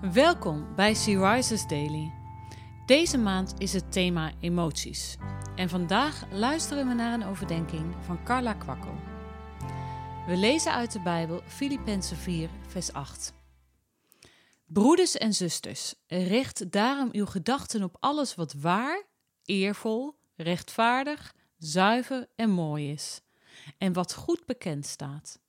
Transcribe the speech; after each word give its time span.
Welkom 0.00 0.74
bij 0.74 0.94
Sea 0.94 1.40
Daily. 1.68 2.12
Deze 2.86 3.18
maand 3.18 3.54
is 3.58 3.72
het 3.72 3.92
thema 3.92 4.32
emoties. 4.40 5.16
En 5.56 5.68
vandaag 5.68 6.32
luisteren 6.32 6.88
we 6.88 6.94
naar 6.94 7.12
een 7.12 7.24
overdenking 7.24 7.94
van 8.04 8.24
Carla 8.24 8.54
Kwakkel. 8.54 8.94
We 10.26 10.36
lezen 10.36 10.72
uit 10.72 10.92
de 10.92 11.00
Bijbel 11.00 11.42
Filippenzen 11.46 12.16
4, 12.16 12.50
vers 12.66 12.92
8. 12.92 13.32
Broeders 14.66 15.16
en 15.16 15.34
zusters, 15.34 15.94
richt 16.06 16.70
daarom 16.70 17.08
uw 17.12 17.26
gedachten 17.26 17.82
op 17.82 17.96
alles 18.00 18.34
wat 18.34 18.52
waar, 18.52 19.04
eervol, 19.44 20.14
rechtvaardig, 20.36 21.34
zuiver 21.56 22.28
en 22.36 22.50
mooi 22.50 22.90
is, 22.90 23.20
en 23.78 23.92
wat 23.92 24.14
goed 24.14 24.46
bekend 24.46 24.86
staat. 24.86 25.40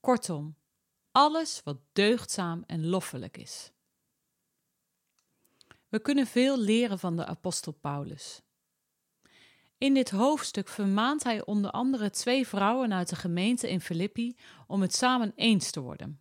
Kortom, 0.00 0.56
alles 1.12 1.60
wat 1.64 1.78
deugdzaam 1.92 2.64
en 2.66 2.86
loffelijk 2.86 3.36
is. 3.36 3.72
We 5.90 6.00
kunnen 6.00 6.26
veel 6.26 6.58
leren 6.58 6.98
van 6.98 7.16
de 7.16 7.26
apostel 7.26 7.72
Paulus. 7.72 8.40
In 9.78 9.94
dit 9.94 10.10
hoofdstuk 10.10 10.68
vermaant 10.68 11.22
hij 11.22 11.44
onder 11.44 11.70
andere 11.70 12.10
twee 12.10 12.46
vrouwen 12.46 12.92
uit 12.92 13.08
de 13.08 13.16
gemeente 13.16 13.70
in 13.70 13.80
Filippi 13.80 14.36
om 14.66 14.80
het 14.80 14.94
samen 14.94 15.32
eens 15.36 15.70
te 15.70 15.80
worden. 15.80 16.20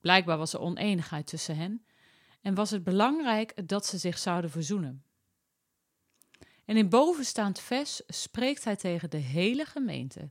Blijkbaar 0.00 0.38
was 0.38 0.52
er 0.52 0.60
oneenigheid 0.60 1.26
tussen 1.26 1.56
hen 1.56 1.86
en 2.40 2.54
was 2.54 2.70
het 2.70 2.84
belangrijk 2.84 3.68
dat 3.68 3.86
ze 3.86 3.98
zich 3.98 4.18
zouden 4.18 4.50
verzoenen. 4.50 5.04
En 6.64 6.76
in 6.76 6.88
bovenstaand 6.88 7.60
vers 7.60 8.02
spreekt 8.06 8.64
hij 8.64 8.76
tegen 8.76 9.10
de 9.10 9.16
hele 9.16 9.64
gemeente: 9.64 10.30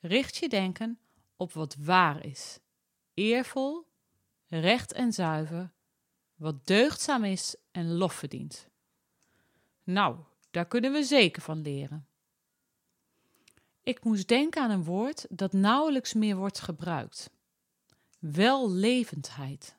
Richt 0.00 0.36
je 0.36 0.48
denken 0.48 0.98
op 1.36 1.52
wat 1.52 1.76
waar 1.78 2.24
is, 2.24 2.58
eervol, 3.14 3.86
recht 4.46 4.92
en 4.92 5.12
zuiver, 5.12 5.72
wat 6.36 6.66
deugdzaam 6.66 7.24
is 7.24 7.56
en 7.70 7.92
lof 7.92 8.14
verdient. 8.14 8.68
Nou, 9.82 10.18
daar 10.50 10.66
kunnen 10.66 10.92
we 10.92 11.02
zeker 11.02 11.42
van 11.42 11.62
leren. 11.62 12.06
Ik 13.82 14.04
moest 14.04 14.28
denken 14.28 14.62
aan 14.62 14.70
een 14.70 14.84
woord 14.84 15.26
dat 15.30 15.52
nauwelijks 15.52 16.14
meer 16.14 16.36
wordt 16.36 16.60
gebruikt: 16.60 17.30
wellevendheid. 18.18 19.76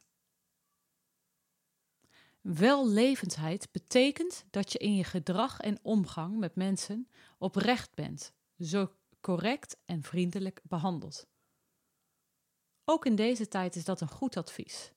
Wellevendheid 2.41 3.71
betekent 3.71 4.45
dat 4.49 4.71
je 4.71 4.80
in 4.80 4.95
je 4.95 5.03
gedrag 5.03 5.59
en 5.59 5.80
omgang 5.81 6.38
met 6.38 6.55
mensen 6.55 7.08
oprecht 7.38 7.94
bent, 7.94 8.33
zo 8.59 8.92
correct 9.21 9.77
en 9.86 10.03
vriendelijk 10.03 10.61
behandeld. 10.64 11.27
Ook 12.86 13.05
in 13.05 13.16
deze 13.16 13.47
tijd 13.47 13.75
is 13.75 13.86
dat 13.86 14.02
een 14.02 14.08
goed 14.08 14.38
advies. 14.38 14.92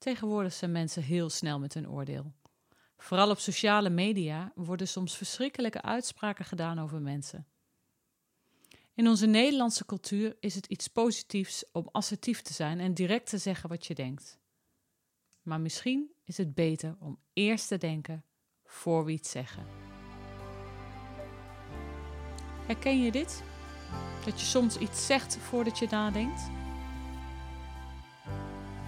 Tegenwoordig 0.00 0.52
zijn 0.52 0.72
mensen 0.72 1.02
heel 1.02 1.30
snel 1.30 1.58
met 1.58 1.74
hun 1.74 1.88
oordeel. 1.88 2.32
Vooral 2.96 3.30
op 3.30 3.38
sociale 3.38 3.90
media 3.90 4.52
worden 4.54 4.88
soms 4.88 5.16
verschrikkelijke 5.16 5.82
uitspraken 5.82 6.44
gedaan 6.44 6.78
over 6.78 7.00
mensen. 7.00 7.46
In 8.94 9.08
onze 9.08 9.26
Nederlandse 9.26 9.86
cultuur 9.86 10.36
is 10.40 10.54
het 10.54 10.66
iets 10.66 10.88
positiefs 10.88 11.64
om 11.72 11.88
assertief 11.92 12.42
te 12.42 12.52
zijn 12.52 12.80
en 12.80 12.94
direct 12.94 13.28
te 13.28 13.38
zeggen 13.38 13.68
wat 13.68 13.86
je 13.86 13.94
denkt. 13.94 14.38
Maar 15.42 15.60
misschien 15.60 16.12
is 16.24 16.36
het 16.36 16.54
beter 16.54 16.96
om 17.00 17.18
eerst 17.32 17.68
te 17.68 17.78
denken 17.78 18.24
voor 18.64 19.04
we 19.04 19.12
iets 19.12 19.30
zeggen. 19.30 19.66
Herken 22.66 23.02
je 23.02 23.12
dit? 23.12 23.42
Dat 24.24 24.40
je 24.40 24.46
soms 24.46 24.76
iets 24.76 25.06
zegt 25.06 25.36
voordat 25.36 25.78
je 25.78 25.86
nadenkt? 25.90 26.59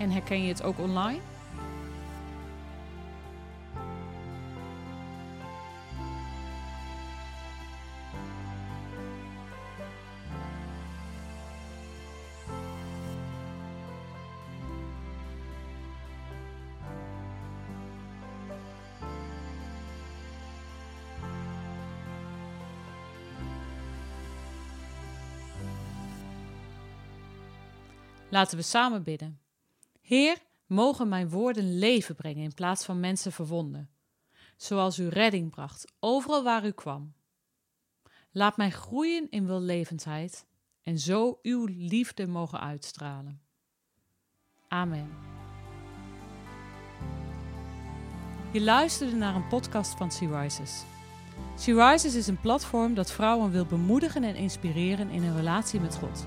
En 0.03 0.11
herken 0.11 0.43
je 0.43 0.49
het 0.49 0.63
ook 0.63 0.79
online? 0.79 1.21
Laten 28.31 28.57
we 28.57 28.63
samen 28.63 29.03
bidden. 29.03 29.41
Heer, 30.03 30.39
mogen 30.67 31.09
mijn 31.09 31.29
woorden 31.29 31.79
leven 31.79 32.15
brengen 32.15 32.43
in 32.43 32.55
plaats 32.55 32.85
van 32.85 33.01
mensen 33.01 33.33
verwonden, 33.33 33.91
zoals 34.57 34.99
u 34.99 35.09
redding 35.09 35.51
bracht 35.51 35.93
overal 36.01 36.43
waar 36.43 36.67
u 36.67 36.71
kwam. 36.71 37.13
Laat 38.31 38.57
mij 38.57 38.71
groeien 38.71 39.31
in 39.31 39.47
wellevendheid 39.47 40.47
en 40.83 40.99
zo 40.99 41.39
uw 41.43 41.67
liefde 41.67 42.27
mogen 42.27 42.61
uitstralen. 42.61 43.41
Amen. 44.69 45.11
Je 48.53 48.61
luisterde 48.61 49.17
naar 49.17 49.35
een 49.35 49.49
podcast 49.49 49.97
van 49.97 50.11
Sea 50.11 50.41
Rises. 50.41 50.85
Sea 51.57 51.91
Rises 51.91 52.15
is 52.15 52.27
een 52.27 52.41
platform 52.41 52.95
dat 52.95 53.13
vrouwen 53.13 53.51
wil 53.51 53.67
bemoedigen 53.67 54.25
en 54.25 54.35
inspireren 54.35 55.11
in 55.11 55.23
hun 55.23 55.37
relatie 55.37 55.81
met 55.81 55.97
God. 55.97 56.27